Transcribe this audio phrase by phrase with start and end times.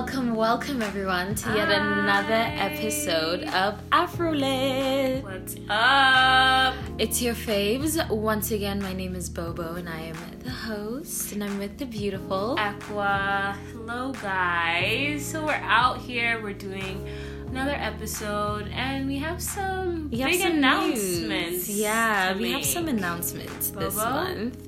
[0.00, 5.22] Welcome, welcome everyone to yet another episode of Afrolit.
[5.22, 6.74] What's up?
[6.98, 8.08] It's your faves.
[8.08, 11.84] Once again, my name is Bobo and I am the host, and I'm with the
[11.84, 13.58] beautiful Aqua.
[13.72, 15.22] Hello, guys.
[15.22, 16.42] So we're out here.
[16.42, 17.06] We're doing
[17.48, 21.68] another episode, and we have some We have big some announcements.
[21.68, 21.78] news.
[21.78, 24.66] Yeah, we have some announcements this month.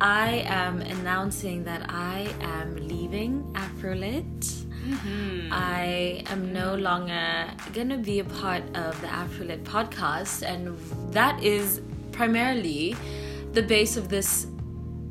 [0.00, 4.57] I am announcing that I am leaving Afrolit.
[4.88, 5.48] Mhm.
[5.52, 10.78] I am no longer gonna be a part of the Afrolit podcast, and
[11.12, 11.80] that is
[12.12, 12.96] primarily
[13.52, 14.46] the base of this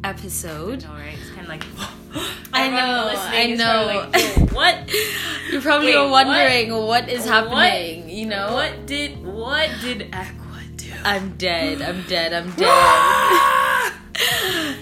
[0.04, 0.84] episode.
[0.84, 1.18] I know, right?
[1.20, 1.66] It's kind of like.
[2.54, 3.86] I know, I know.
[3.86, 4.76] Like, "Yo, what?
[5.52, 7.30] You're probably Wait, wondering what is What?
[7.52, 8.10] happening.
[8.10, 10.90] You know, What did what did Aqua do?
[11.04, 11.82] I'm dead.
[11.84, 12.34] I'm dead.
[12.34, 13.94] I'm dead.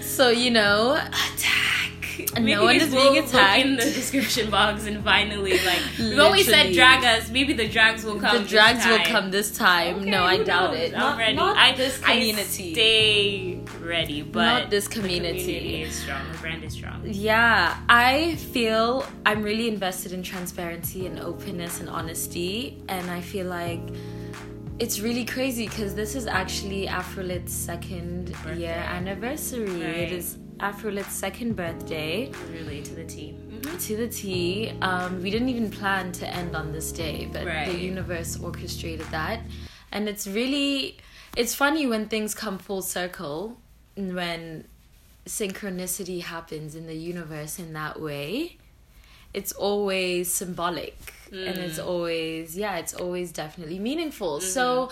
[0.02, 1.04] so you know, attack.
[1.04, 1.35] And Maybe
[2.40, 6.72] no one is being look in the description box and finally like we've always said
[6.72, 7.30] drag us.
[7.30, 8.42] Maybe the drags will come.
[8.42, 9.96] the drags will come this time.
[10.00, 10.80] Okay, no, I doubt knows?
[10.80, 10.94] it.
[10.94, 11.36] I'm Not, ready.
[11.36, 12.72] not I, this I community.
[12.74, 15.38] stay ready, but Not this the community.
[15.44, 16.22] community is strong.
[16.32, 17.00] The brand is strong.
[17.04, 23.46] Yeah, I feel I'm really invested in transparency and openness and honesty, and I feel
[23.46, 23.80] like
[24.78, 28.58] it's really crazy because this is actually Afrolit's second Birthday.
[28.58, 29.70] year anniversary.
[29.70, 29.80] Right.
[29.80, 33.36] It is Afrolit's second birthday Really to the T.
[33.80, 34.72] to the T.
[34.80, 37.66] Um, we didn't even plan to end on this day, but Right.
[37.70, 39.40] the universe orchestrated that,
[39.92, 40.96] and it's really
[41.36, 43.58] it's funny when things come full circle,
[43.96, 44.64] and when
[45.26, 48.56] synchronicity happens in the universe in that way.
[49.34, 50.96] It's always symbolic,
[51.30, 51.86] and it's Mm.
[51.86, 54.38] always yeah, it's always definitely meaningful.
[54.38, 54.48] Mm-hmm.
[54.48, 54.90] So.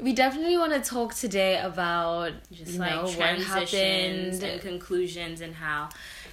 [0.00, 4.60] We definitely want to talk today about Just you like know what transitions happened, and
[4.60, 5.90] conclusions and how,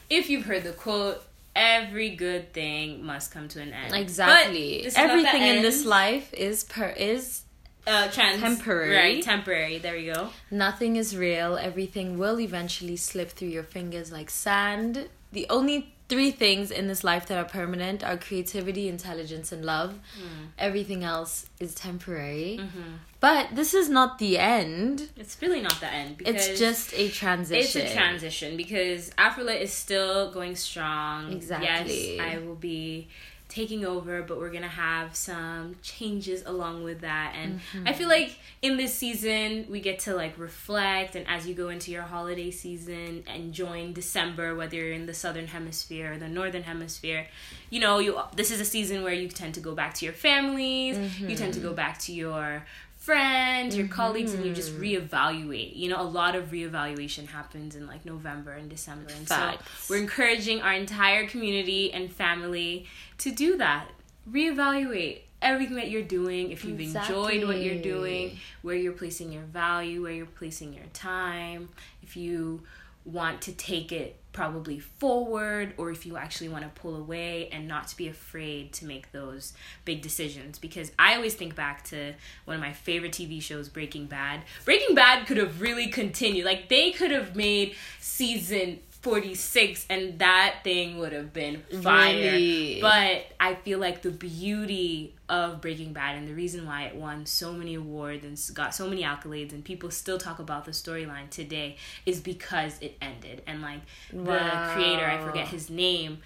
[0.10, 1.24] if you've heard the quote,
[1.56, 3.94] every good thing must come to an end.
[3.96, 4.78] Exactly.
[4.78, 7.44] But this is not the Everything in this life is per is
[7.88, 8.96] uh, trans- temporary.
[8.96, 9.78] Right, temporary.
[9.78, 10.30] There you go.
[10.50, 11.58] nothing is real.
[11.58, 15.08] Everything will eventually slip through your fingers like sand.
[15.32, 19.92] The only three things in this life that are permanent are creativity, intelligence, and love.
[20.18, 20.48] Hmm.
[20.60, 22.60] Everything else is temporary.
[22.60, 22.96] Mm-hmm.
[23.22, 25.10] But this is not the end.
[25.16, 27.82] It's really not the end because It's just a transition.
[27.82, 31.32] It's a transition because Afrolit is still going strong.
[31.32, 32.18] Exactly.
[32.18, 33.08] Yes, I will be
[33.52, 37.34] taking over, but we're gonna have some changes along with that.
[37.36, 37.88] And Mm-hmm.
[37.88, 41.70] I feel like in this season we get to like reflect and as you go
[41.70, 46.30] into your holiday season and join December, whether you're in the southern hemisphere or the
[46.30, 47.28] northern hemisphere,
[47.70, 50.14] you know, you this is a season where you tend to go back to your
[50.14, 51.68] families, you tend to Mm-hmm.
[51.70, 52.66] go back to your
[53.12, 55.06] friends, your colleagues, and you just mm-hmm.
[55.06, 55.76] reevaluate.
[55.76, 59.12] You know, a lot of reevaluation happens in like November and December.
[59.16, 59.88] And Facts.
[59.88, 62.86] so we're encouraging our entire community and family
[63.18, 63.90] to do that.
[64.32, 66.52] Reevaluate everything that you're doing.
[66.52, 70.86] If you've enjoyed what you're doing, where you're placing your value, where you're placing your
[70.94, 71.68] time,
[72.02, 72.64] if you
[73.04, 77.68] want to take it probably forward or if you actually want to pull away and
[77.68, 79.54] not to be afraid to make those
[79.84, 82.14] big decisions because I always think back to
[82.46, 84.44] one of my favorite TV shows Breaking Bad.
[84.64, 86.46] Breaking Bad could have really continued.
[86.46, 92.14] Like they could have made season 46 and that thing would have been fire.
[92.16, 92.80] Really?
[92.82, 97.26] But I feel like the beauty of Breaking Bad and the reason why it won
[97.26, 101.30] so many awards and got so many accolades and people still talk about the storyline
[101.32, 103.82] today is because it ended and like
[104.12, 106.20] the creator I forget his name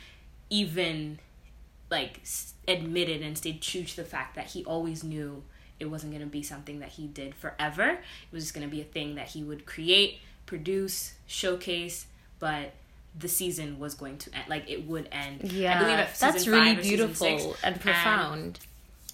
[0.50, 1.20] even
[1.90, 5.44] like s- admitted and stayed true to the fact that he always knew
[5.80, 7.90] it wasn't going to be something that he did forever.
[7.92, 8.00] It
[8.32, 12.08] was just going to be a thing that he would create, produce, showcase,
[12.46, 12.66] but
[13.18, 14.46] the season was going to end.
[14.50, 15.52] Like it would end.
[15.52, 16.88] Yeah, I believe at season that's really season six.
[16.90, 18.60] beautiful and profound.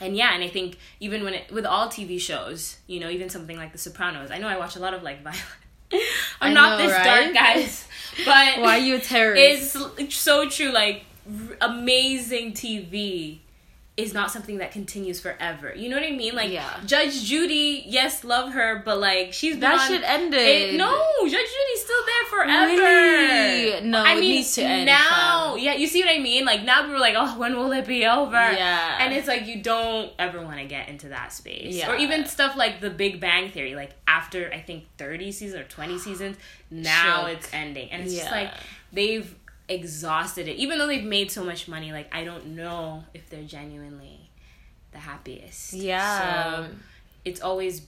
[0.04, 3.30] And yeah, and I think even when it with all TV shows, you know, even
[3.30, 4.32] something like The Sopranos.
[4.32, 5.44] I know I watch a lot of like violent.
[6.42, 7.04] I'm I not know, this right?
[7.06, 7.86] dark, guys,
[8.26, 9.78] but Why are you a terrorist?
[10.00, 10.72] it's so true.
[10.72, 13.40] Like r- amazing TV
[13.98, 15.74] is not something that continues forever.
[15.76, 16.34] You know what I mean?
[16.34, 16.70] Like Yeah.
[16.86, 20.40] Judge Judy, yes, love her, but like she's been That on- shit ended.
[20.40, 20.92] It- no,
[21.24, 22.72] Judge Judy's still there forever.
[22.72, 23.82] Really?
[23.82, 25.56] No, I mean needs to end, now.
[25.56, 26.46] Yeah, you see what I mean?
[26.46, 28.32] Like now we're like, oh, when will it be over?
[28.32, 28.98] Yeah.
[29.00, 31.76] and it's like you don't ever want to get into that space.
[31.76, 31.92] Yeah.
[31.92, 33.76] Or even stuff like The Big Bang Theory.
[33.76, 36.38] Like after I think thirty seasons or twenty seasons,
[36.70, 37.38] now Shook.
[37.38, 38.52] it's ending, and it's just like
[38.94, 39.36] they've
[39.68, 40.58] exhausted it.
[40.58, 44.30] Even though they've made so much money, like I don't know if they're genuinely
[44.92, 45.74] the happiest.
[45.74, 46.66] Yeah.
[46.66, 46.70] So
[47.26, 47.82] it's always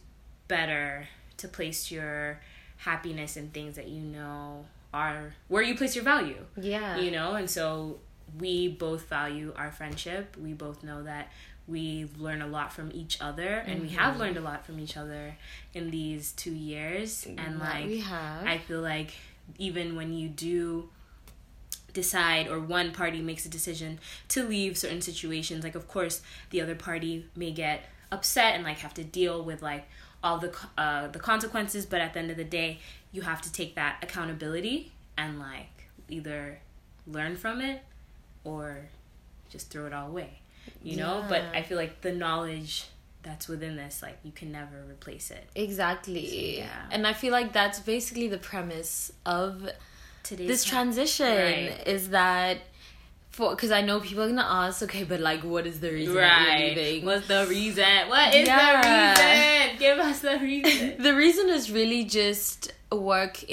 [0.47, 1.07] better
[1.37, 2.39] to place your
[2.83, 6.45] happiness and things that you know are where you place your value.
[6.59, 6.97] yeah.
[6.97, 7.99] You know, and so
[8.39, 10.35] we both value our friendship.
[10.41, 11.31] We both know that
[11.67, 14.21] we learn a lot from each other and we have mm-hmm.
[14.21, 15.35] learned a lot from each other
[15.73, 18.45] in these two years and That like we have.
[18.45, 19.13] i feel like
[19.57, 20.89] even when you do
[21.93, 26.59] decide or one party makes a decision to leave certain situations like of course the
[26.59, 29.87] other party may get upset and like have to deal with like
[30.23, 32.79] all the uh, the consequences but at the end of the day
[33.11, 36.59] you have to take that accountability and like either
[37.05, 37.81] learn from it
[38.43, 38.87] or
[39.49, 40.39] just throw it all away
[40.81, 42.85] you know but i feel like the knowledge
[43.21, 46.57] that's within this like you can never replace it Exactly.
[46.57, 46.67] Yeah.
[46.91, 49.69] And I feel like that's basically the premise of
[50.23, 51.83] today's this transition Right.
[51.87, 52.57] is that
[53.33, 56.15] for because I know people are gonna ask, okay, but like, what is the reason
[56.15, 56.75] Right.
[56.77, 57.05] leaving?
[57.05, 58.07] What's the reason?
[58.07, 58.81] What is Yeah.
[58.81, 59.79] the reason?
[59.79, 60.95] Give us the reason.
[61.07, 63.43] the reason is really just work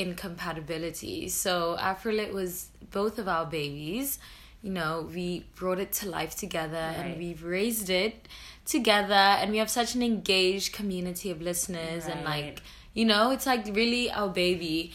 [0.44, 1.28] incompatibility.
[1.28, 4.18] So Afrolit was both of our babies.
[4.62, 7.06] You know, we brought it to life together Right.
[7.06, 8.28] and we've raised it
[8.66, 12.62] together and we have such an engaged community of listeners and like
[12.92, 14.92] you know, it's like really our baby.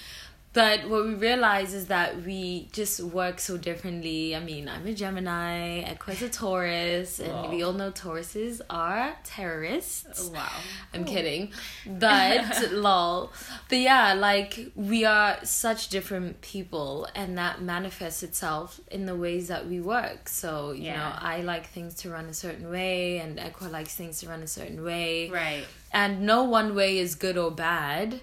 [0.55, 4.33] But what we realize is that we just work so differently.
[4.33, 7.49] I mean, I'm a Gemini, Aqua's a Taurus, and Wow.
[7.51, 10.29] we all know Tauruses are terrorists.
[10.33, 10.47] Wow.
[10.93, 11.51] I'm kidding.
[11.85, 13.33] But lol.
[13.67, 19.49] But yeah, like we are such different people and that manifests itself in the ways
[19.49, 20.29] that we work.
[20.29, 20.95] So, you Yeah.
[20.95, 24.41] know, I like things to run a certain way and Aqua likes things to run
[24.41, 25.29] a certain way.
[25.29, 25.65] Right.
[25.91, 28.21] And no one way is good or bad,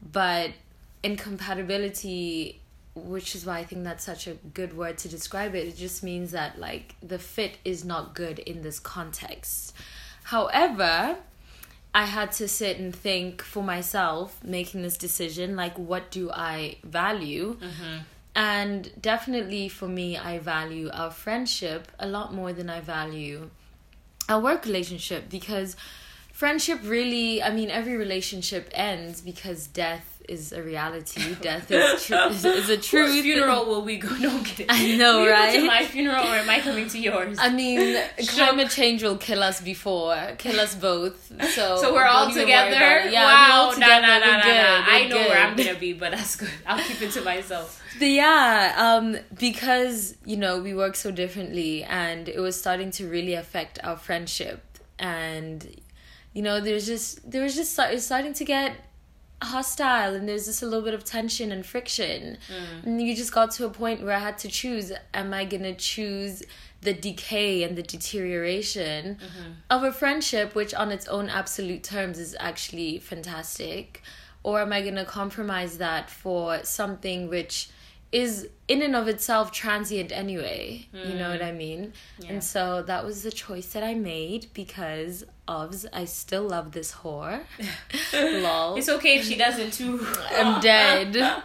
[0.00, 0.50] but
[1.04, 2.60] incompatibility
[2.94, 5.66] which is why I think that's such a good word to describe it.
[5.66, 9.74] It just means that like the fit is not good in this context.
[10.24, 11.16] However,
[11.92, 16.76] I had to sit and think for myself making this decision like what do I
[16.84, 17.56] value?
[17.56, 17.98] Mm-hmm.
[18.36, 23.50] And definitely for me I value our friendship a lot more than I value
[24.28, 25.76] our work relationship because
[26.32, 31.34] friendship really I mean every relationship ends because death is a reality.
[31.40, 33.22] Death is tr- is, is a Whose truth.
[33.22, 34.08] funeral will we go?
[34.20, 34.66] No I'm kidding.
[34.70, 35.60] I know, Will go right?
[35.60, 37.36] to my funeral or am I coming to yours?
[37.40, 41.30] I mean, climate change will kill us before, kill us both.
[41.54, 43.10] So, so we're all don't even worry together.
[43.10, 43.48] Yeah, wow.
[43.48, 44.02] we're all together.
[44.02, 44.54] Nah, nah, nah, we're nah, good.
[44.54, 44.96] nah.
[44.96, 46.50] I know where I'm gonna be, but that's good.
[46.66, 47.82] I'll keep it to myself.
[47.98, 53.08] But yeah, um, because you know we work so differently, and it was starting to
[53.08, 54.62] really affect our friendship,
[54.98, 55.80] and
[56.32, 58.76] you know there's just there was just start- it's starting to get
[59.44, 62.84] hostile, and there's just a little bit of tension and friction, mm.
[62.84, 65.74] and you just got to a point where I had to choose: am I gonna
[65.74, 66.42] choose
[66.84, 69.52] the decay and the deterioration mm-hmm.
[69.70, 74.02] of a friendship, which on its own absolute terms is actually fantastic,
[74.42, 77.70] or am I going to compromise that for something which
[78.14, 80.86] is in and of itself transient anyway?
[80.92, 81.56] You know what I mm.
[81.56, 81.92] mean?
[82.20, 82.34] Yeah.
[82.34, 86.92] And so that was the choice that I made because of I still love this
[86.92, 87.40] whore.
[88.14, 88.76] Lol.
[88.76, 90.06] It's okay if she doesn't too.
[90.30, 91.16] I'm dead.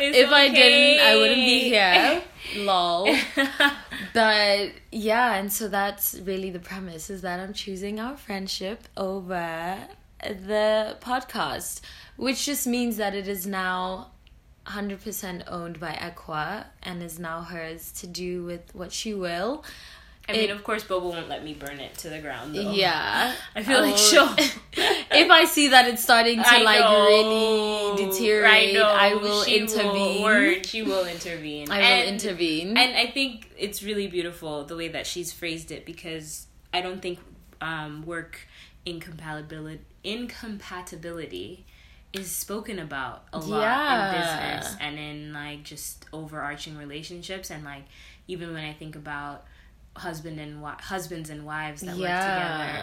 [0.00, 2.22] It's if I didn't, I wouldn't be here.
[2.58, 3.12] Lol.
[4.14, 9.76] But yeah, and so that's really the premise is that I'm choosing our friendship over
[10.22, 11.80] the podcast,
[12.16, 14.12] which just means that it is now
[14.68, 19.64] 100% owned by Aqua and is now hers to do with what she will.
[20.28, 22.54] I mean, It- of course, Bobo won't let me burn it to the ground.
[22.54, 22.70] Though.
[22.72, 23.34] Yeah.
[23.56, 24.34] I feel like will- she'll.
[24.76, 27.06] if I see that it's starting to I like know.
[27.06, 30.16] really deteriorate, I, will she intervene.
[30.18, 31.70] Will, word, she will intervene.
[31.70, 32.76] I will intervene.
[32.76, 37.00] And I think it's really beautiful the way that she's phrased it because I don't
[37.00, 37.20] think
[37.62, 38.40] um, work
[38.84, 41.66] incompatibility incompatibility
[42.12, 44.08] is spoken about a lot Yeah.
[44.08, 47.84] in business and in like just overarching relationships and like
[48.26, 49.44] even when I think about
[49.96, 52.08] husband and wi- husbands and wives that work together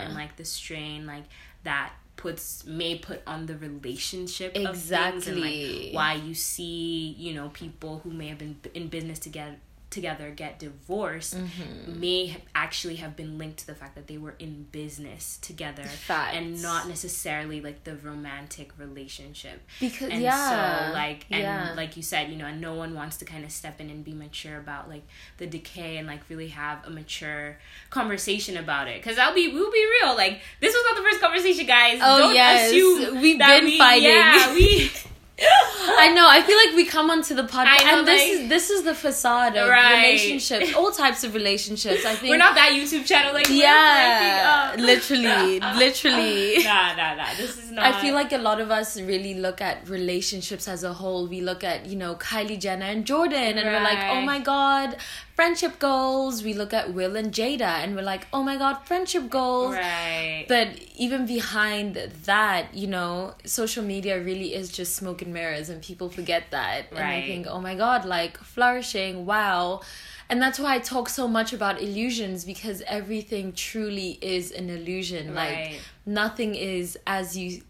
[0.04, 1.24] and like the strain like
[1.64, 5.86] that puts may put on the relationship of things and Exactly.
[5.88, 9.56] like why you see you know people who may have been in business together
[9.96, 12.00] together get divorced Mm-hmm.
[12.00, 15.84] may have actually have been linked to the fact that they were in business together
[15.84, 16.36] Facts.
[16.38, 21.74] and not necessarily like the romantic relationship because and yeah, so like and yeah.
[21.76, 24.04] like you said you know and no one wants to kind of step in and
[24.04, 25.04] be mature about like
[25.38, 27.58] the decay and like really have a mature
[27.90, 31.22] conversation about it because i'll be we'll be real like this was not the first
[31.22, 32.70] conversation guys Oh, Don't yes.
[32.72, 34.10] assume We've been we, fighting.
[34.10, 34.92] yeah we
[35.38, 36.28] I know.
[36.30, 38.84] I feel like we come onto the podcast, know, and this like- is this is
[38.84, 39.98] the facade of Right.
[40.06, 42.06] relationships, all types of relationships.
[42.06, 42.30] I think.
[42.32, 46.64] we're not that youtube channel like yeah, literally, literally.
[46.64, 49.60] nah nah nah this is not I feel like a lot of us really look
[49.62, 51.28] at relationships as a whole.
[51.28, 54.96] We look at, you know, Kylie Jenner and Jordyn, and we're like, oh my god,
[55.36, 56.44] friendship goals.
[56.44, 59.76] We look at Will and Jada and we're like, oh my god, friendship goals.
[59.76, 60.46] Right.
[60.48, 65.82] But even behind that, you know, social media really is just smoke and mirrors, and
[65.82, 66.86] people forget that.
[66.92, 69.82] And I think, oh my god, like flourishing, wow.
[70.30, 75.36] And that's why I talk so much about illusions because everything truly is an illusion.
[75.36, 77.62] Like nothing is as you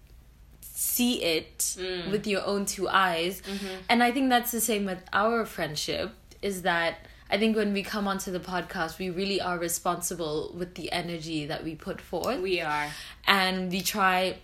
[0.62, 2.12] see it Mm.
[2.12, 3.42] with your own two eyes.
[3.42, 3.68] Mm-hmm.
[3.90, 7.82] And I think that's the same with our friendship is that I think when we
[7.82, 12.40] come onto the podcast, we really are responsible with the energy that we put forth
[12.40, 12.88] we are.
[13.28, 14.38] and we try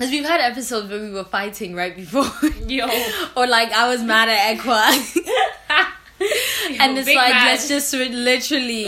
[0.00, 2.24] because we've had episodes where we were fighting right before
[2.66, 2.86] Yo.
[3.36, 4.86] or like i was mad at Aqua
[6.80, 7.46] and it's like mad.
[7.46, 8.86] let's just literally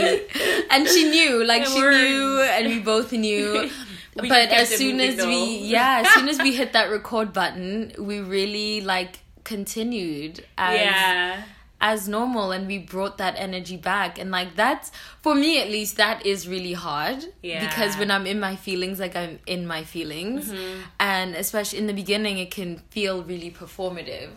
[0.71, 3.69] and she knew like she knew and we both knew
[4.17, 7.93] We but as soon as we yeah as soon as we hit that record button
[7.99, 11.43] we really like continued as yeah.
[11.85, 15.97] As normal and we brought that energy back and like that's for me at least
[15.97, 17.67] that is really hard Yeah.
[17.67, 20.81] because when i'm in my feelings like i'm in my feelings Mm-hmm.
[21.01, 24.31] and especially in the beginning it can feel really performative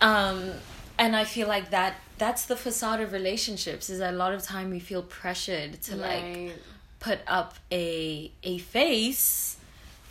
[0.00, 0.50] um
[0.98, 4.42] and i feel like that that's the facade of relationships is that a lot of
[4.42, 6.52] time we feel pressured to like
[6.98, 9.56] put up a a face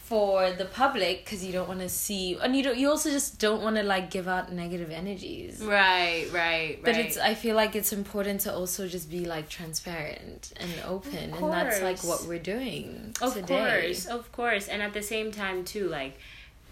[0.09, 3.37] for the public because you don't want to see and you don't you also just
[3.37, 6.79] don't want to like give out negative energies Right, right, right.
[6.83, 11.15] but it's i feel like it's important to also just be like transparent and open
[11.37, 14.67] and that's like what we're doing of today course, of course.
[14.67, 16.17] And at the same time too, like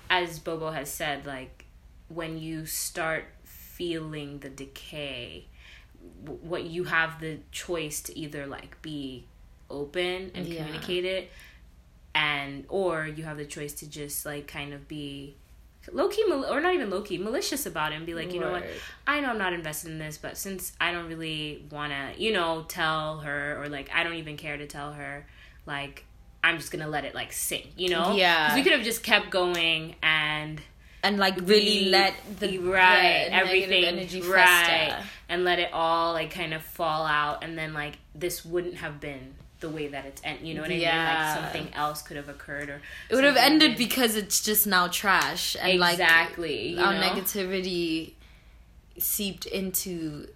[0.10, 1.66] as Bobo has said, like
[2.20, 5.46] when you start feeling the decay,
[6.52, 9.26] what you have the choice to either like be
[9.70, 10.64] open and Yeah.
[10.64, 11.30] communicate it
[12.18, 15.36] and or you have the choice to just like kind of be
[15.94, 18.40] low key mal- or not even low key malicious about it and be like you
[18.42, 18.66] know what
[19.06, 22.34] I know I'm not invested in this but since I don't really want to you
[22.34, 25.26] know tell her or like I don't even care to tell her
[25.66, 26.04] like
[26.44, 28.56] I'm just gonna let it like sink you know Yeah.
[28.56, 30.60] we could have just kept going and
[31.04, 35.06] and like really let the right the everything energy right fester.
[35.30, 39.00] and let it all like kind of fall out and then like this wouldn't have
[39.00, 40.96] been the way that it's end you know what i Yeah.
[40.96, 44.42] mean like something else could have occurred or it would have ended been- because it's
[44.44, 47.02] just now trash and like exactly you our know?
[47.02, 48.14] negativity
[49.00, 50.28] seeped into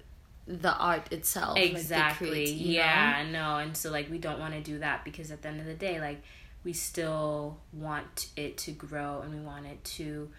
[0.47, 2.61] the art itself like the exactly know?
[2.71, 5.59] yeah no and so like we don't want to do that because at the end
[5.59, 6.21] of the day like
[6.63, 10.29] we still want it to grow and we want it to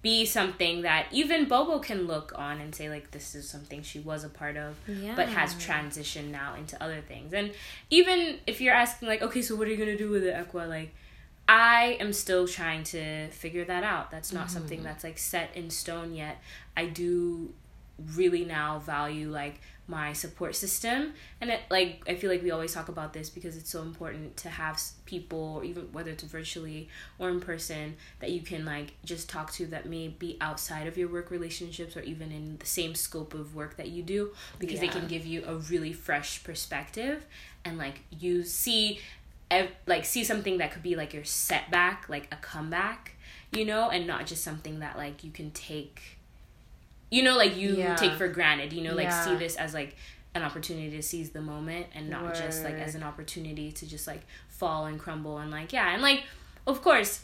[0.00, 3.98] be something that even bobo can look on and say like this is something she
[3.98, 4.76] was a part of
[5.16, 7.32] but has transitioned now into other things.
[7.32, 7.52] And
[7.90, 10.66] even if you're asking like okay so what are you gonna do with it Aqua
[10.68, 10.94] like
[11.48, 14.10] i am still trying to figure that out.
[14.10, 14.54] That's not mm-hmm.
[14.54, 16.40] something that's like set in stone yet.
[16.76, 17.52] I do
[18.14, 21.14] really now value like my support system.
[21.40, 24.36] And it like i feel like we always talk about this because it's so important
[24.38, 26.88] to have people or even whether it's virtually
[27.18, 30.98] or in person that you can like just talk to that may be outside of
[30.98, 34.80] your work relationships or even in the same scope of work that you do because
[34.80, 37.24] they can give you a really fresh perspective
[37.64, 39.00] and like you see
[39.50, 43.14] ev- like see something that could be like your setback like a comeback
[43.52, 46.17] you know and not just something that like you can take
[47.10, 47.96] you know like you Yeah.
[47.96, 49.96] take for granted you know like see this as like
[50.34, 54.06] an opportunity to seize the moment and not just like as an opportunity to just
[54.06, 56.22] like fall and crumble and like yeah and like
[56.66, 57.22] of course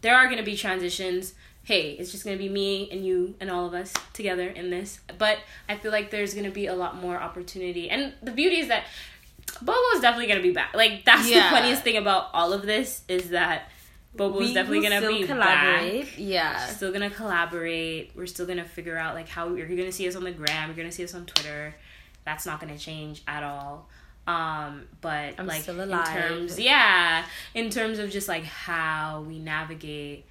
[0.00, 1.34] there are going to be transitions.
[1.64, 4.70] Hey it's just going to be me and you and all of us together in
[4.70, 7.90] this but i feel like there's going to be a lot more opportunity.
[7.90, 8.84] And the beauty is that
[9.60, 10.74] bobo is definitely going to be back.
[10.74, 11.50] Like that's Yeah.
[11.50, 13.70] the funniest thing about all of this is that
[14.14, 18.12] is We definitely will going to still be collaborate back yeah still gonna collaborate.
[18.14, 20.68] We're still gonna figure out like how you're gonna see us on the gram.
[20.68, 21.74] You're gonna see us on Twitter.
[22.24, 23.88] That's not gonna change at all.
[24.26, 27.24] Um, but I'm like still in terms, yeah,
[27.54, 30.26] in terms of just like how we navigate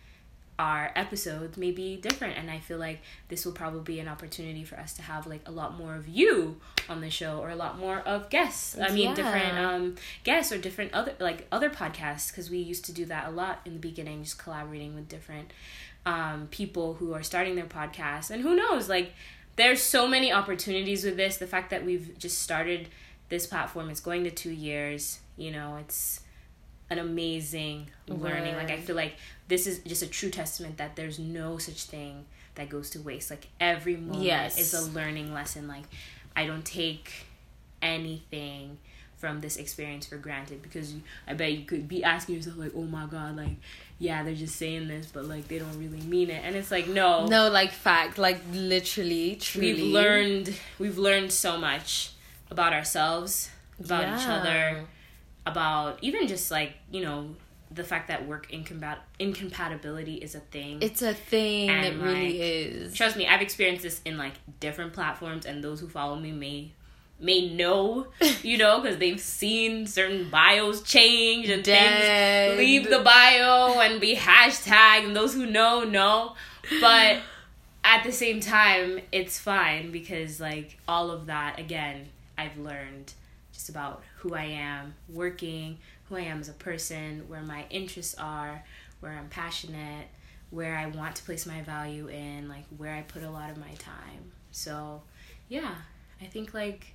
[0.59, 2.99] our episodes may be different and i feel like
[3.29, 6.07] this will probably be an opportunity for us to have like a lot more of
[6.07, 6.59] you
[6.89, 8.77] on the show or a lot more of guests.
[8.79, 9.15] I mean Yeah.
[9.15, 13.27] different um guests or different other like other podcasts because we used to do that
[13.27, 15.51] a lot in the beginning just collaborating with different
[16.05, 19.11] um people who are starting their podcasts and who knows like
[19.57, 21.37] there's so many opportunities with this.
[21.37, 22.89] The fact that we've just started
[23.29, 26.21] this platform it's going to two years you know it's
[26.89, 28.55] an amazing learning.
[28.55, 29.15] Like i feel like
[29.47, 32.25] this is just a true testament that there's no such thing
[32.55, 33.29] that goes to waste.
[33.29, 34.57] Like every moment Yes.
[34.57, 35.67] is a learning lesson.
[35.67, 35.83] Like
[36.35, 37.25] i don't take
[37.81, 38.77] anything
[39.17, 42.71] from this experience for granted because you, I bet you could be asking yourself like,
[42.75, 43.55] oh my god, like
[43.99, 46.87] yeah, they're just saying this, but like they don't really mean it, and it's like
[46.87, 52.11] no, no, like fact, like literally, truly, we've learned we've learned so much
[52.51, 53.49] about ourselves,
[53.83, 54.19] about yeah.
[54.21, 54.85] each other,
[55.51, 57.35] about even just like you know
[57.71, 60.79] the fact that work incompat- incompatibility is a thing.
[60.81, 61.69] It's a thing.
[61.69, 62.95] And it like, really is.
[62.95, 66.71] Trust me, I've experienced this in like different platforms, and those who follow me may
[67.19, 68.07] may know,
[68.43, 72.49] you know, because they've seen certain bios change and Dead.
[72.49, 76.35] things leave the bio and be hashtag, and those who know know.
[76.81, 77.19] But
[77.83, 83.13] at the same time, it's fine because like all of that again, I've learned
[83.53, 85.77] just about who I am working,
[86.09, 88.63] who I am as a person, where my interests are,
[88.99, 90.07] where I'm passionate,
[90.49, 93.57] where I want to place my value in, like where I put a lot of
[93.57, 94.31] my time.
[94.51, 95.01] So,
[95.49, 95.75] yeah,
[96.21, 96.93] I think like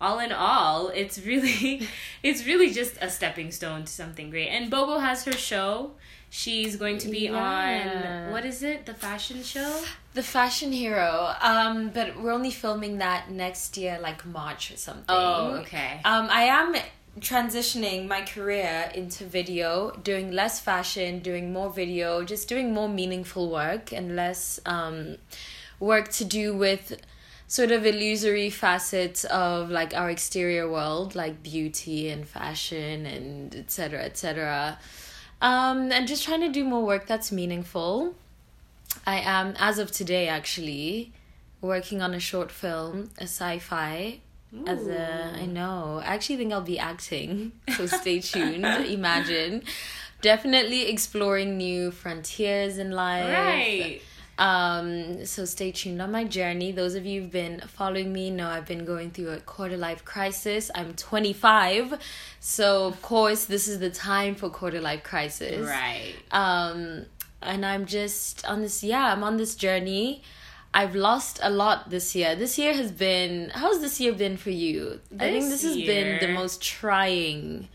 [0.00, 1.88] all in all, it's really
[2.22, 4.48] it's really just a stepping stone to something great.
[4.48, 5.92] And Bobo has her show.
[6.36, 8.24] She's going to be yeah.
[8.26, 8.86] on what is it?
[8.86, 9.84] The fashion show?
[10.14, 11.32] The Fashion Hero.
[11.40, 15.04] Um, but we're only filming that next year, like March or something.
[15.08, 16.00] Oh, okay.
[16.04, 16.74] Um, I am
[17.20, 23.48] transitioning my career into video, doing less fashion, doing more video, just doing more meaningful
[23.48, 25.18] work and less um,
[25.78, 27.00] work to do with
[27.46, 34.02] sort of illusory facets of like our exterior world, like beauty and fashion and etc.
[34.02, 34.78] etc.
[35.44, 38.14] Um, and just trying to do more work that's meaningful.
[39.06, 41.12] I am, as of today, actually
[41.60, 44.20] working on a short film, a sci-fi
[44.54, 44.64] Ooh.
[44.66, 46.00] as a I know.
[46.02, 47.52] I actually think I'll be acting.
[47.76, 48.64] So stay tuned.
[48.98, 49.64] Imagine.
[50.22, 53.30] Definitely exploring new frontiers in life.
[53.30, 54.00] Right.
[54.38, 56.72] Um, so stay tuned on my journey.
[56.72, 60.04] Those of you who've been following me know I've been going through a quarter life
[60.04, 60.70] crisis.
[60.74, 61.98] I'm 25,
[62.40, 65.66] so of course this is the time for quarter life crisis.
[65.66, 66.14] Right.
[66.32, 67.06] Um,
[67.42, 68.82] and I'm just on this.
[68.82, 70.22] Yeah, I'm on this journey.
[70.74, 72.34] I've lost a lot this year.
[72.34, 75.00] This year has been how's this year been for you?
[75.10, 77.68] This I think this year, has been the most trying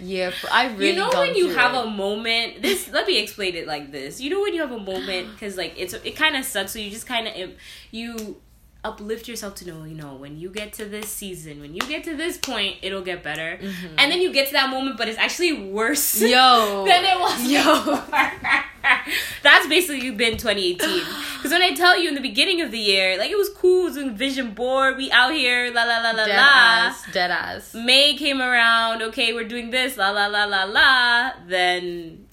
[0.00, 1.86] year for I've really You know when you have it.
[1.86, 4.22] a moment this let me explain it like this.
[4.22, 6.78] You know when you have a moment cuz like it's it kind of sucks so
[6.78, 7.50] you just kind of
[7.90, 8.40] you
[8.86, 12.04] uplift yourself to know, you know, when you get to this season, when you get
[12.04, 13.58] to this point, it'll get better.
[13.60, 13.94] Mm-hmm.
[13.98, 16.84] And then you get to that moment, but it's actually worse Yo.
[16.88, 17.50] than it was.
[17.50, 18.62] Yo.
[19.42, 21.04] That's basically been 2018.
[21.36, 23.92] Because when I tell you in the beginning of the year, like it was cool,
[23.92, 26.42] doing vision board, we out here, la la la la dead la.
[26.42, 27.72] Ass, dead ass.
[27.72, 31.32] May came around, okay, we're doing this, la la la la la.
[31.46, 32.26] Then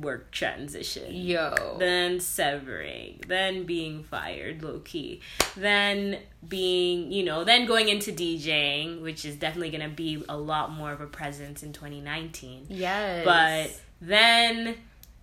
[0.00, 1.14] work transition.
[1.14, 1.76] Yo.
[1.78, 3.20] Then severing.
[3.26, 5.20] Then being fired, low key.
[5.56, 10.36] Then being, you know, then going into DJing, which is definitely going to be a
[10.36, 12.66] lot more of a presence in 2019.
[12.68, 13.24] Yes.
[13.24, 14.76] But then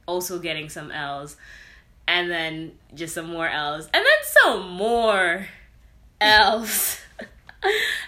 [0.10, 1.38] also getting some L's.
[2.08, 3.86] And then just some more L's.
[3.86, 5.48] And then some more
[6.20, 7.00] L's.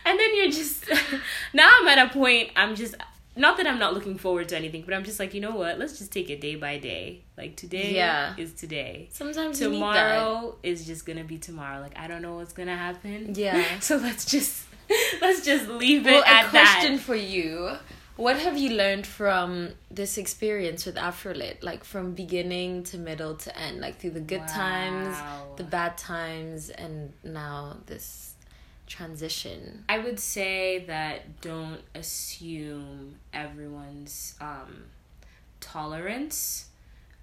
[0.06, 0.90] and then you're just
[1.54, 2.96] now I'm at a point I'm just
[3.36, 5.80] not that I'm not looking forward to anything, but I'm just like, you know what?
[5.80, 7.22] Let's just take it day by day.
[7.38, 8.34] Like today yeah.
[8.38, 9.08] is today.
[9.12, 11.80] Sometimes tomorrow is just gonna be tomorrow.
[11.80, 13.34] Like I don't know what's gonna happen.
[13.36, 13.64] Yeah.
[13.80, 14.66] so let's just
[15.22, 16.76] let's just leave it well, at that.
[16.76, 17.72] A question for you.
[18.22, 21.64] What have you learned from this experience with Afrolit?
[21.64, 24.46] Like from beginning to middle to end, like through the good wow.
[24.48, 25.18] times,
[25.58, 28.36] the bad times, and now this
[28.86, 29.86] transition?
[29.90, 34.84] I would say that don't assume everyone's um,
[35.60, 36.68] tolerance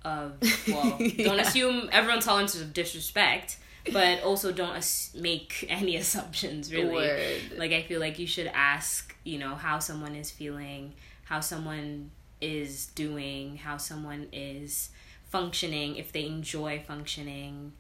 [0.05, 0.33] of
[0.69, 1.25] well, yeah.
[1.25, 3.59] don't assume everyone's tolerance of disrespect,
[3.93, 6.73] but also don't as- make any assumptions.
[6.73, 7.41] Really, Word.
[7.57, 12.11] like I feel like you should ask, you know, how someone is feeling, how someone
[12.41, 14.91] is doing, how someone is
[15.29, 17.73] functioning, if they enjoy functioning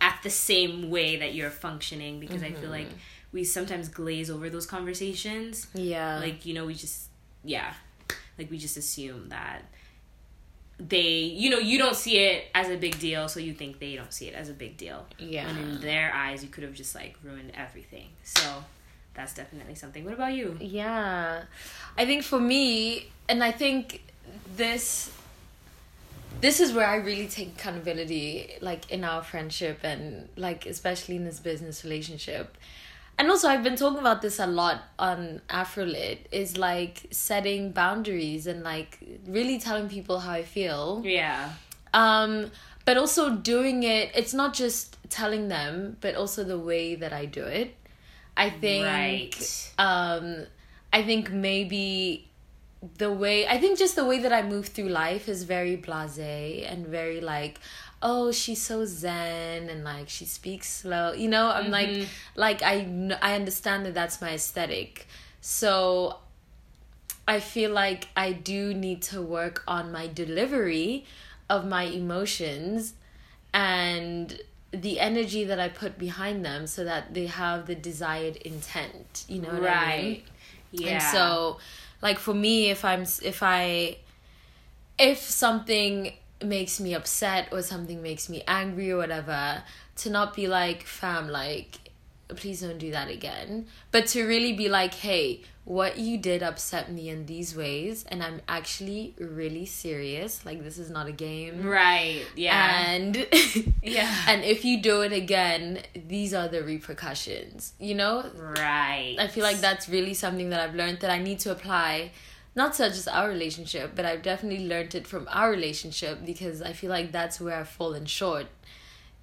[0.00, 2.56] at the same way that you're functioning because mm-hmm.
[2.56, 2.96] I feel like mm-hmm
[3.32, 5.66] we sometimes glaze over those conversations.
[5.74, 6.18] Yeah.
[6.18, 7.08] Like, you know, we just
[7.44, 7.72] yeah.
[8.38, 9.62] Like we just assume that
[10.78, 13.94] they you know, you don't see it as a big deal, so you think they
[13.96, 15.06] don't see it as a big deal.
[15.18, 15.48] Yeah.
[15.48, 18.08] And in their eyes you could have just like ruined everything.
[18.24, 18.64] So
[19.14, 20.04] that's definitely something.
[20.04, 20.56] What about you?
[20.60, 21.42] Yeah.
[21.98, 24.02] I think for me and I think
[24.56, 25.12] this
[26.40, 31.24] this is where I really take accountability, like in our friendship and like especially in
[31.24, 32.56] this business relationship
[33.20, 38.46] and also I've been talking about this a lot on Afrolit is like setting boundaries
[38.46, 41.02] and like really telling people how I feel.
[41.04, 41.52] Yeah.
[41.92, 42.50] Um
[42.86, 47.26] but also doing it it's not just telling them but also the way that I
[47.26, 47.76] do it.
[48.44, 49.72] I think right.
[49.78, 50.26] um
[50.98, 52.26] I think maybe
[53.02, 56.70] the way I think just the way that I move through life is very blasé
[56.70, 57.54] and very like
[58.02, 62.06] oh she's so zen and like she speaks slow you know i'm like Mhm.
[62.34, 62.74] like i
[63.20, 65.06] i understand that that's my aesthetic
[65.42, 66.16] so
[67.28, 71.04] i feel like i do need to work on my delivery
[71.50, 72.94] of my emotions
[73.52, 74.40] and
[74.72, 79.40] the energy that i put behind them so that they have the desired intent you
[79.40, 80.24] know what i mean right.
[80.72, 80.92] Yeah.
[80.92, 81.58] and so,
[82.02, 83.98] like for me, if I'm if I
[84.98, 89.62] if something makes me upset or something makes me angry or whatever,
[89.96, 91.89] to not be like, fam, like
[92.36, 93.66] please don't do that again.
[93.90, 98.22] But to really be like, hey, what you did upset me in these ways and
[98.24, 100.44] I'm actually really serious.
[100.44, 101.64] Like this is not a game.
[101.64, 102.24] right.
[102.34, 102.82] Yeah.
[102.86, 103.26] And
[103.82, 104.12] Yeah.
[104.26, 107.74] and if you do it again, these are the repercussions.
[107.78, 108.24] You know?
[108.34, 109.16] right.
[109.18, 112.10] I feel like that's really something that I've learned that I need to apply,
[112.56, 116.72] not to just our relationship, but I've definitely learned it from our relationship because I
[116.72, 118.46] feel like that's where I've fallen short.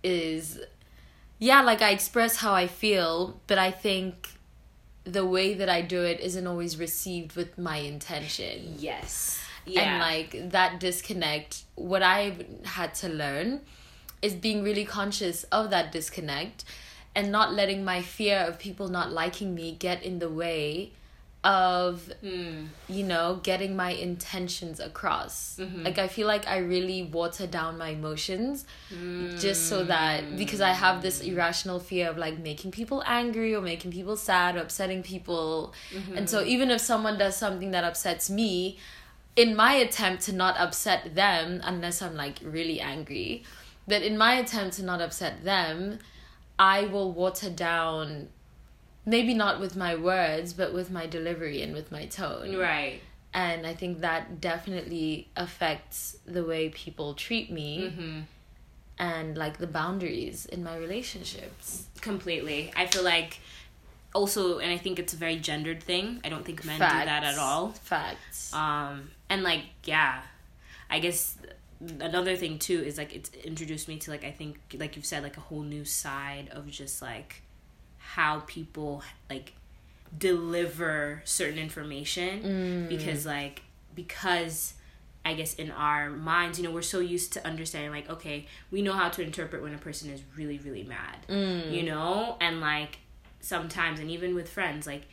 [0.04, 0.60] Is,
[1.40, 4.30] yeah, like I express how I feel, but I think
[5.04, 8.76] the way that I do it isn't always received with my intention.
[8.78, 9.40] yes.
[9.66, 9.82] Yeah.
[9.82, 13.60] And like that disconnect, what I've had to learn
[14.22, 16.64] is being really conscious of that disconnect
[17.14, 20.94] and not letting my fear of people not liking me get in the way
[21.44, 22.68] of Mm.
[22.90, 25.58] you know getting my intentions across.
[25.60, 25.84] Mm-hmm.
[25.84, 29.30] Like i feel like i really water down my emotions hmm.
[29.38, 33.62] just so that because i have this irrational fear of like making people angry or
[33.62, 35.74] making people sad or upsetting people.
[36.16, 36.50] And so mm-hmm.
[36.50, 38.78] even if someone does something that upsets me
[39.38, 43.44] in my attempt to not upset them unless i'm like really angry
[43.88, 46.00] but in my attempt to not upset them
[46.60, 48.28] i will water down
[49.14, 53.00] maybe not with my words but with my delivery and with my tone Right.
[53.34, 58.20] and i think that definitely affects the way people treat me Mm-hmm.
[59.00, 62.72] and like the boundaries in my relationships Completely.
[62.76, 63.40] I feel like
[64.14, 66.22] also, and I think it's a very gendered thing.
[66.26, 67.70] I don't think men do that at all.
[67.94, 70.22] facts Um, and like, yeah,
[70.90, 71.38] I guess
[72.00, 75.22] another thing too is like it's introduced me to like I think like you've said
[75.22, 77.42] like a whole new side of just like
[78.14, 79.54] how people like
[80.18, 82.90] deliver certain information mm.
[82.90, 83.62] because like
[83.96, 84.74] because
[85.26, 88.82] I guess in our minds, you know, we're so used to understanding like, okay, we
[88.82, 91.18] know how to interpret when a person is really, really mad.
[91.28, 91.74] Mm.
[91.74, 92.38] You know?
[92.40, 93.00] And like
[93.42, 95.04] sometimes and even with friends, like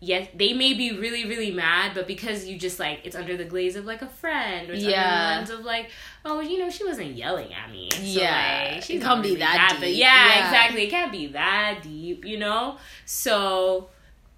[0.00, 3.44] yes, they may be really, really mad, but because you just like it's under the
[3.44, 5.02] glaze of like a friend or it's Yeah.
[5.02, 5.90] under the lens of like,
[6.24, 7.90] oh, you know, she wasn't yelling at me.
[7.90, 8.70] So, Yeah.
[8.80, 9.98] like, not can't be that But deep.
[9.98, 10.44] yeah, Yeah.
[10.46, 10.82] exactly.
[10.84, 12.78] It can't be that deep, you know?
[13.04, 13.90] So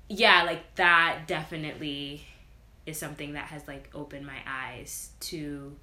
[0.08, 2.26] yeah, like that definitely
[2.84, 5.76] is something that has like opened my eyes to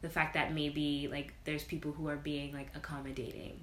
[0.00, 3.60] the fact that maybe like there's people who are being like accommodating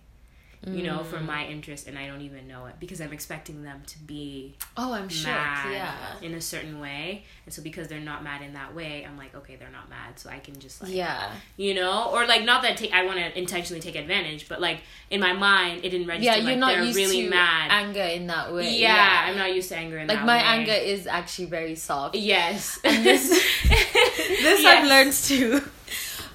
[0.68, 1.26] you know for Mm.
[1.28, 4.94] my interest and i don't even know it because i'm expecting them to be oh
[4.94, 8.74] i'm sure, yeah in a certain way and so because they're not mad in that
[8.74, 12.10] way i'm like okay they're not mad so i can just like yeah you know
[12.12, 14.80] or like not that take i want to intentionally take advantage but like
[15.12, 17.70] in my mind it didn't register yeah you're like not they're used really to mad
[17.72, 20.44] anger in that way yeah, i'm not used to anger in like that my way.
[20.44, 23.30] anger is actually very soft yes And this-
[23.70, 24.66] this Yes.
[24.66, 25.62] I've learned too.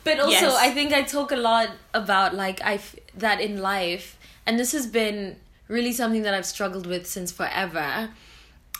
[0.02, 0.54] But also, Yes.
[0.56, 4.72] I think I talk a lot about like I f- that in life, and this
[4.72, 5.36] has been
[5.68, 8.10] really something that I've struggled with since forever.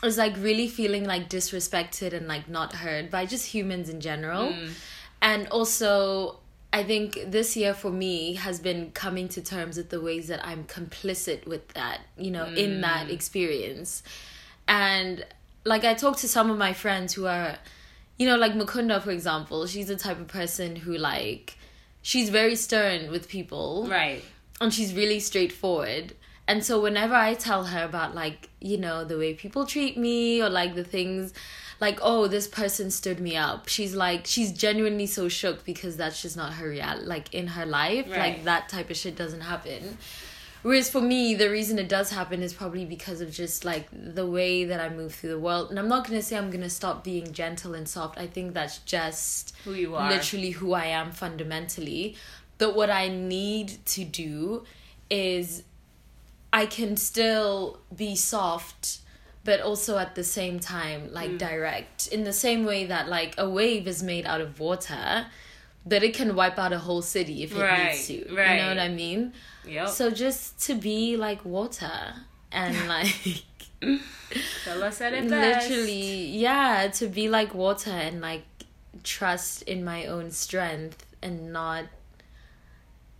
[0.03, 4.51] Is like really feeling like disrespected and like not heard by just humans in general,
[4.51, 4.71] mm.
[5.21, 6.37] and also.
[6.73, 10.39] I think this year for me has been coming to terms with the ways that
[10.47, 13.11] I'm complicit with that, you know, in that mm.
[13.11, 14.03] experience.
[14.69, 15.25] And
[15.65, 17.57] like I talked to some of my friends who are
[18.21, 21.57] you know, like Mukunda, for example, she's the type of person who like
[22.03, 24.23] she's very stern with people right
[24.61, 26.13] and she's really straightforward.
[26.47, 30.41] And so whenever I tell her about like, you know, the way people treat me
[30.41, 31.33] or like the things
[31.79, 36.21] like, oh, this person stood me up, she's like she's genuinely so shook because that's
[36.21, 38.07] just not her reality like in her life.
[38.19, 39.97] Like that type of shit doesn't happen.
[40.63, 44.27] Whereas for me, the reason it does happen is probably because of just like the
[44.27, 45.71] way that I move through the world.
[45.71, 48.19] And I'm not gonna say I'm gonna stop being gentle and soft.
[48.19, 52.15] I think that's just who you are literally who I am fundamentally.
[52.61, 54.65] But what I need to do
[55.09, 55.63] is
[56.53, 58.99] I can still be soft
[59.43, 61.37] but also at the same time like mm.
[61.39, 65.25] direct in the same way that like a wave is made out of water
[65.87, 68.35] but it can wipe out a whole city if it Right, needs to.
[68.35, 68.51] right.
[68.51, 69.33] You know what I mean?
[69.65, 71.97] yep So just to be like water
[72.51, 73.43] and like
[73.81, 75.69] said it best.
[75.69, 78.43] Literally, yeah, to be like water and like
[79.03, 81.85] trust in my own strength and not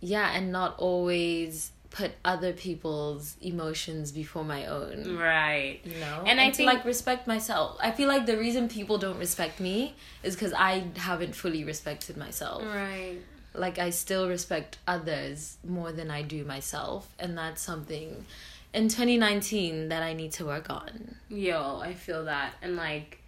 [0.02, 5.16] yeah, and not always put other people's emotions before my own.
[5.16, 5.80] Right.
[5.84, 6.24] You know?
[6.26, 7.76] And I to think- like respect myself.
[7.80, 12.16] I feel like the reason people don't respect me is because I haven't fully respected
[12.16, 12.62] myself.
[12.64, 13.18] Right.
[13.54, 17.08] Like I still respect others more than I do myself.
[17.18, 18.24] And that's something
[18.72, 21.16] in 2019 that I need to work on.
[21.28, 22.54] Yo, I feel that.
[22.62, 23.18] And like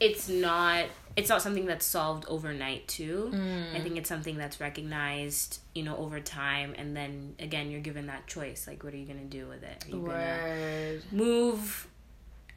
[0.00, 3.30] it's not it's not something that's solved overnight too.
[3.32, 3.82] I mm.
[3.82, 8.26] think it's something that's recognized, you know, over time and then again you're given that
[8.26, 8.66] choice.
[8.66, 9.84] Like what are you gonna do with it?
[9.86, 11.88] Are you gonna move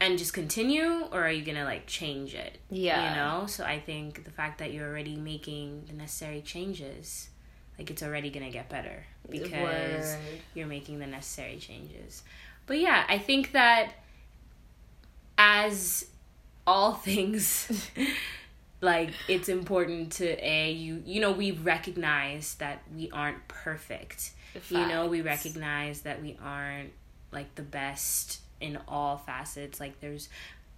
[0.00, 2.58] and just continue or are you gonna like change it?
[2.68, 3.10] Yeah.
[3.10, 3.46] You know?
[3.46, 7.28] So I think the fact that you're already making the necessary changes,
[7.78, 10.18] like it's already gonna get better because Word.
[10.54, 12.24] you're making the necessary changes.
[12.66, 13.92] But yeah, I think that
[15.38, 16.06] as
[16.68, 17.90] all things
[18.80, 24.32] like it's important to a you you know we recognize that we aren't perfect.
[24.70, 26.90] You know, we recognize that we aren't
[27.30, 29.78] like the best in all facets.
[29.78, 30.28] Like there's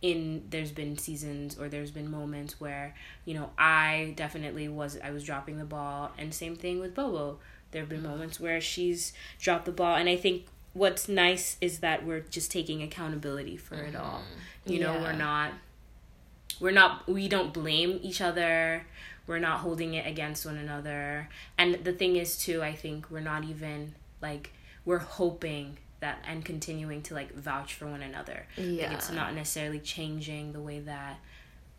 [0.02, 5.10] in there's been seasons or there's been moments where you know I definitely was I
[5.10, 7.38] was dropping the ball and same thing with Bobo.
[7.70, 8.10] There have been mm-hmm.
[8.10, 12.50] moments where she's dropped the ball and I think what's nice is that we're just
[12.50, 14.22] taking accountability for it all.
[14.22, 14.72] Mm-hmm.
[14.72, 15.02] You know, Yeah.
[15.02, 15.52] we're not
[16.60, 18.84] we're not we don't blame each other.
[19.26, 21.28] We're not holding it against one another.
[21.56, 24.52] And the thing is too, I think we're not even like
[24.84, 28.46] we're hoping that and continuing to like vouch for one another.
[28.56, 28.92] Like, Yeah.
[28.92, 31.18] it's not necessarily changing the way that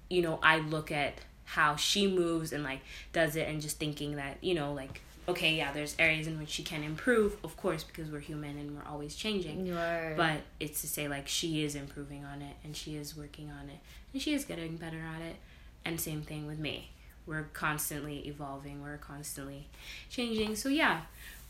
[0.09, 1.15] you know, I look at
[1.45, 2.81] how she moves and like
[3.13, 6.49] does it and just thinking that, you know, like okay, yeah, there's areas in which
[6.49, 9.69] she can improve, of course, because we're human and we're always changing.
[9.73, 10.17] Word.
[10.17, 13.69] But it's to say like she is improving on it and she is working on
[13.69, 13.79] it
[14.13, 15.37] and she is getting better at it.
[15.83, 16.91] And same thing with me.
[17.25, 19.67] We're constantly evolving, we're constantly
[20.09, 20.55] changing.
[20.55, 21.01] So yeah,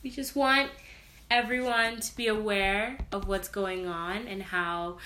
[0.04, 0.70] we just want
[1.30, 4.98] everyone to be aware of what's going on and how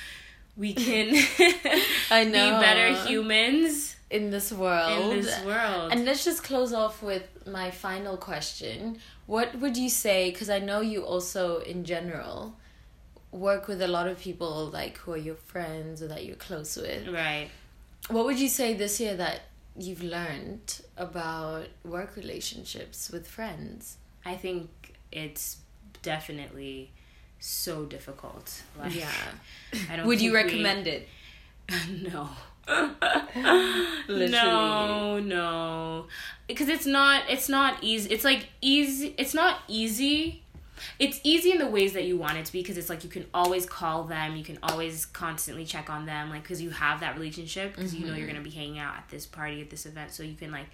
[0.57, 1.15] we can
[2.11, 5.13] I be better humans in this world.
[5.13, 5.91] in this world.
[5.91, 8.99] And let's just close off with my final question.
[9.25, 10.31] What would you say?
[10.31, 12.55] Because I know you also, in general,
[13.35, 16.75] work with a lot of people like who are your friends or that you're close
[16.77, 17.07] with.
[17.07, 17.49] right.
[18.09, 19.41] What would you say this year that
[19.77, 23.97] you've learned about work relationships with friends?
[24.25, 24.69] I think
[25.11, 25.57] it's
[26.01, 26.91] definitely
[27.39, 28.61] so difficult.
[28.79, 29.11] Like, Yeah.
[29.91, 31.07] I don't Would you think we- recommend it?
[32.13, 32.29] no.
[34.07, 34.29] Literally.
[34.31, 36.05] No, no.
[36.47, 38.09] Because it's not it's not easy.
[38.11, 40.43] It's like easy it's not easy.
[40.99, 43.09] It's easy in the ways that you want it to be because it's like you
[43.09, 46.99] can always call them, you can always constantly check on them like cuz you have
[46.99, 48.33] that relationship because you know you're mm-hmm.
[48.33, 50.67] going to be hanging out at this party at this event so you can like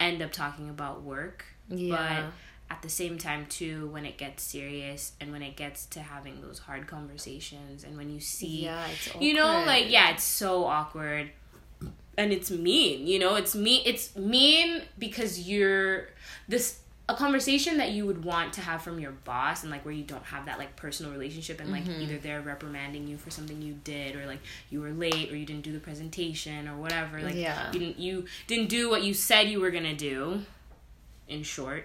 [0.00, 1.44] end up talking about work.
[1.68, 1.96] Yeah.
[1.96, 2.32] But
[2.72, 6.40] at the same time too when it gets serious and when it gets to having
[6.40, 10.64] those hard conversations and when you see Yeah, it's you know like yeah it's so
[10.64, 11.30] awkward
[12.16, 16.08] and it's mean you know it's mean it's mean because you're
[16.48, 19.92] this a conversation that you would want to have from your boss and like where
[19.92, 22.00] you don't have that like personal relationship and like Mm-hmm.
[22.02, 24.38] either they're reprimanding you for something you did or like
[24.70, 27.72] you were late or you didn't do the presentation or whatever like Yeah.
[27.72, 30.42] you didn't you didn't do what you said you were gonna do
[31.28, 31.84] in short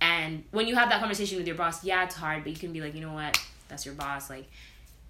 [0.00, 2.72] and when you have that conversation with your boss yeah it's hard but you can
[2.72, 4.48] be like you know what that's your boss like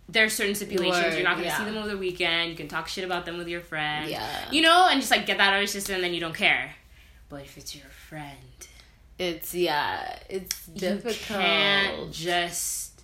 [0.08, 1.58] there's certain stipulations Word, you're not gonna yeah.
[1.58, 4.26] see them over the weekend you can talk shit about them with your friend Yeah.
[4.50, 6.34] you know and just like get that out of your system and then you don't
[6.34, 6.74] care
[7.34, 8.56] but if it's your friend
[9.18, 11.14] It's yeah, it's difficult.
[11.14, 13.02] you can't just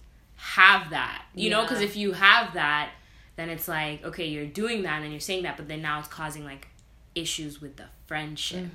[0.56, 2.90] have that you know because if you have that
[3.36, 6.08] then it's like okay you're doing that and you're saying that but then now it's
[6.08, 6.64] causing like
[7.14, 8.66] issues with the friendship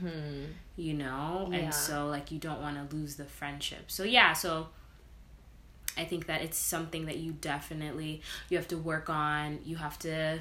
[0.85, 1.53] you know Mm-hmm.
[1.53, 1.59] Yeah.
[1.59, 4.67] and so like you don't want to lose the friendship so yeah so
[5.97, 9.97] i think that it's something that you definitely you have to work on you have
[9.99, 10.39] to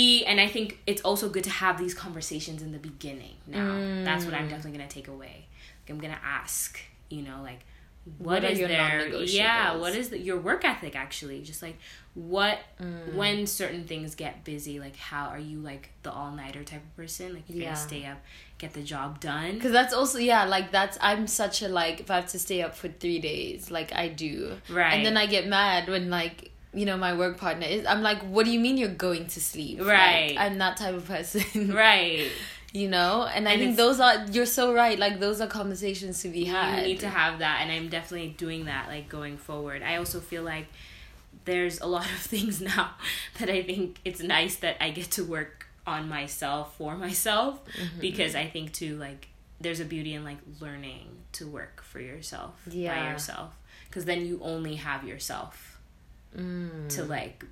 [0.00, 3.72] be and i think it's also good to have these conversations in the beginning now
[4.08, 4.38] that's what Mm.
[4.38, 5.36] i'm definitely going to take away
[5.80, 6.68] like, i'm going to ask
[7.14, 7.62] you know like
[8.18, 9.08] What what is your there
[9.42, 11.76] yeah what is the, your work ethic actually just like
[12.14, 13.14] what Mm.
[13.20, 17.26] when certain things get busy like how are you like the all-nighter type of person
[17.34, 17.74] like you're Yeah.
[17.74, 18.18] gonna stay up
[18.62, 22.08] get the job done Because that's also yeah, like that's I'm such a like if
[22.10, 24.92] I have to stay up for three days, like I do, Right.
[24.94, 26.38] And then I get mad when like
[26.76, 27.86] you know my work partner is.
[27.86, 29.78] I'm like, what do you mean you're going to sleep?
[29.80, 30.36] Like, Right.
[30.38, 32.30] I'm that type of person, right
[32.72, 34.98] You know, and I And think those are you're so right.
[34.98, 36.76] Like those are conversations to be had.
[36.78, 40.20] you need to have that and i'm definitely doing that like going forward i also
[40.20, 40.66] feel like
[41.44, 42.90] there's a lot of things now
[43.38, 48.00] that I think it's nice that I get to work on myself for myself Mm-hmm.
[48.00, 49.28] because I think too like
[49.60, 52.72] there's a beauty in like learning to work for yourself by
[53.10, 53.56] yourself
[53.88, 55.75] because then you only have yourself
[56.36, 56.88] Mm.
[56.90, 57.44] to like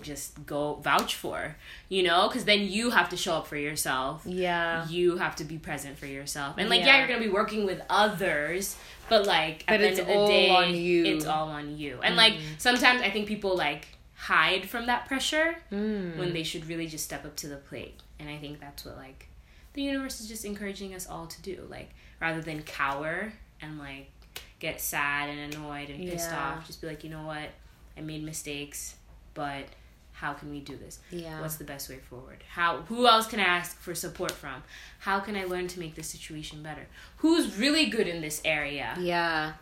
[0.00, 1.54] just go vouch for
[1.90, 4.88] you know because then you have to show up for yourself Yeah.
[4.88, 6.98] you have to be present for yourself and like yeah, Yeah.
[7.00, 8.76] you're gonna be working with others
[9.10, 11.04] but like But at the it's end of the all day on you.
[11.04, 13.86] it's all on you and like sometimes i think people like
[14.16, 16.16] hide from that pressure Mm.
[16.16, 18.96] when they should really just step up to the plate and i think that's what
[18.96, 19.28] like
[19.74, 24.10] the universe is just encouraging us all to do like rather than cower and like
[24.58, 26.52] get sad and annoyed and pissed Yeah.
[26.54, 27.48] off just be like you know what
[27.96, 28.96] i made mistakes
[29.34, 29.66] but
[30.12, 31.00] how can we do this?
[31.10, 31.40] Yeah.
[31.40, 32.44] what's the best way forward?
[32.48, 34.62] How who else can i ask for support from?
[35.00, 36.86] How can i learn to make this situation better?
[37.18, 38.94] Who's really good in this area?
[39.00, 39.54] Yeah.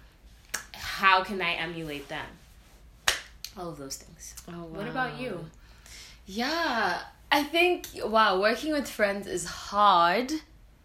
[0.75, 2.27] how can i emulate them?
[3.57, 4.35] All of those things.
[4.49, 5.47] Oh, what about you?
[6.27, 7.01] Yeah,
[7.33, 10.33] I think wow, working with friends is hard,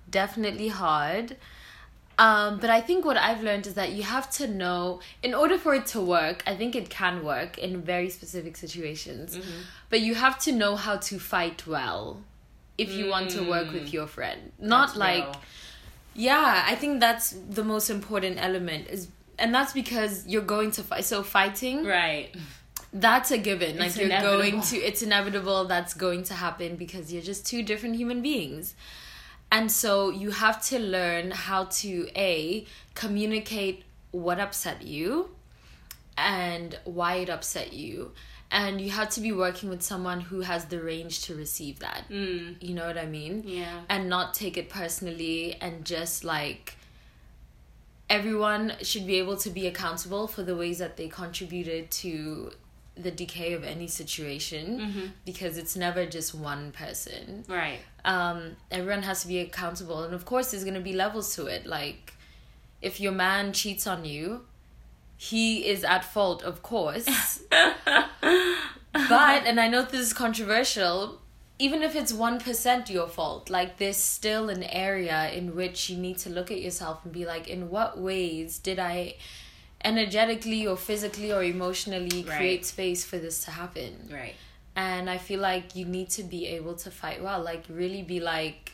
[0.09, 1.37] definitely hard.
[2.17, 5.57] Um, but I think what I've learned is that you have to know in order
[5.57, 6.43] for it to work.
[6.47, 9.37] I think it can work in very specific situations,
[9.89, 12.21] but you have to know how to fight well
[12.77, 14.51] if you want to work with your friend.
[14.59, 15.35] Not That's like real.
[16.15, 20.83] yeah, I think that's the most important element is and that's because you're going to
[20.83, 21.03] fight.
[21.03, 22.33] So fighting right
[22.95, 23.77] that's a given.
[23.77, 27.61] Like It's you're going to it's inevitable that's going to happen because you're just two
[27.61, 28.73] different human beings.
[29.55, 29.91] And so
[30.21, 31.91] you have to learn how to
[32.31, 33.77] a communicate
[34.11, 35.29] what upset you
[36.17, 38.11] and why it upset you.
[38.51, 42.01] And you have to be working with someone who has the range to receive that.
[42.09, 43.43] mm, You know what I mean?
[43.45, 46.75] yeah and not take it personally and just like
[48.09, 52.51] everyone should be able to be accountable for the ways that they contributed to
[52.97, 55.05] the decay of any situation Mm-hmm.
[55.25, 57.43] because it's never just one person.
[57.47, 57.79] Right.
[58.05, 60.03] Um everyone has to be accountable.
[60.03, 61.65] And of course there's going to be levels to it.
[61.65, 62.13] Like
[62.81, 64.45] if your man cheats on you
[65.17, 67.05] he is at fault of course.
[69.09, 71.19] But and I know this is controversial,
[71.59, 75.97] even if it's one percent your fault, like there's still an area in which you
[75.97, 79.15] need to look at yourself and be like, in what ways did I
[79.85, 82.37] energetically or physically or emotionally Right.
[82.37, 83.91] create space for this to happen?
[84.11, 84.35] right
[84.75, 88.19] And I feel like you need to be able to fight well, like really be
[88.19, 88.73] like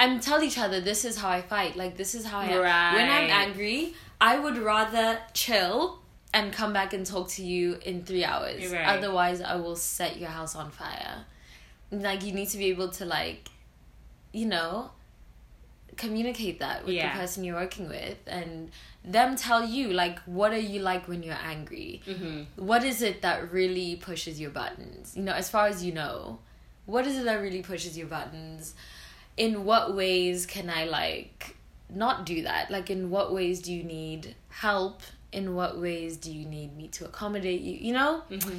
[0.00, 1.72] and tell each other this is how I fight.
[1.76, 2.94] Like this is how I am.
[2.96, 6.00] When I'm angry, I would rather chill
[6.34, 8.60] and come back and talk to you in three hours.
[8.72, 8.86] Right.
[8.96, 11.16] Otherwise I will set your house on fire.
[11.90, 13.42] Like you need to be able to like
[14.32, 14.90] you know
[15.98, 17.12] communicate that with Yeah.
[17.12, 18.70] the person you're working with and
[19.04, 22.00] them tell you like what are you like when you're angry?
[22.06, 22.64] Mm-hmm.
[22.64, 25.14] what is it that really pushes your buttons?
[25.16, 26.38] You know as far as you know
[26.86, 28.74] what is it that really pushes your buttons?
[29.36, 31.56] In what ways can i like
[31.90, 32.70] not do that?
[32.70, 35.02] Like in what ways do you need help?
[35.32, 37.74] In what ways do you need me to accommodate you?
[37.88, 38.22] You know?
[38.30, 38.58] Mm-hmm.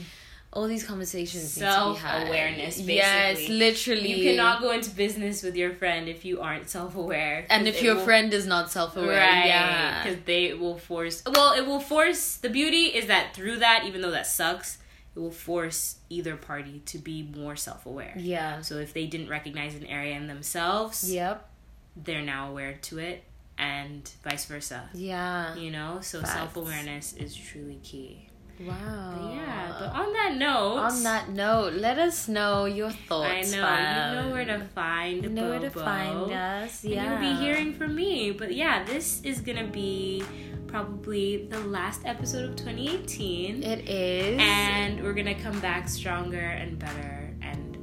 [0.51, 1.71] All these conversations need to.
[1.71, 4.13] Self-awareness, yes literally.
[4.13, 7.95] You cannot go into business with your friend if you aren't self-aware And if your
[7.95, 10.03] will- friend is not self-aware right yeah.
[10.03, 14.01] because they will force well it will force the beauty is that through that even
[14.01, 14.79] though that sucks
[15.15, 18.13] it will force either party to be more self-aware.
[18.17, 18.61] Yeah.
[18.61, 21.47] So if they didn't recognize an area in themselves yep.
[21.95, 23.23] they're now aware to it
[23.57, 24.89] and vice versa.
[24.93, 25.55] Yeah.
[25.55, 25.99] You know?
[26.01, 28.29] So self-awareness is truly key
[28.61, 33.53] wow But yeah but on that note on that note let us know your thoughts.
[33.53, 36.83] I know you know where to find You know where to find us.
[36.83, 37.21] Yeah.
[37.21, 38.31] you'll be hearing from me.
[38.31, 40.23] But yeah, this is gonna be
[40.67, 43.63] probably the last episode of 2018.
[43.63, 44.37] It is.
[44.39, 47.77] and we're gonna come back stronger and better and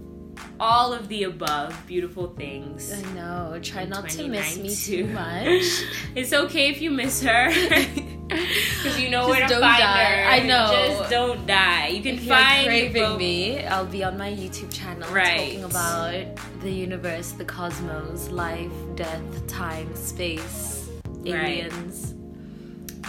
[0.61, 2.93] all of the above beautiful things.
[2.93, 3.59] I know.
[3.63, 5.65] Try not to miss me too much.
[6.15, 7.51] It's okay if you miss her.
[8.83, 10.05] Because you know Just where to don't find die.
[10.05, 10.31] her.
[10.31, 10.71] I know.
[10.99, 11.89] Just don't die.
[11.89, 15.39] You can if find craving me, I'll be on my YouTube channel Right.
[15.39, 16.25] talking about
[16.61, 20.89] the universe, the cosmos, life, death, time, space,
[21.25, 22.15] aliens.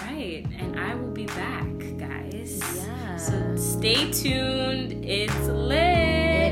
[0.04, 1.66] Right, and I will be back,
[1.98, 2.62] guys.
[2.76, 3.18] Yeah.
[3.18, 5.04] So stay tuned.
[5.04, 5.78] It's lit.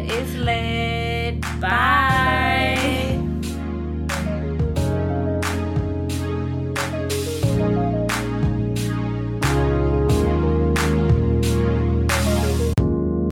[0.05, 1.41] It is lit.
[1.61, 3.34] Bye.